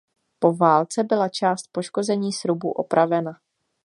[0.39, 3.39] Po válce byla část poškození srubu opravena.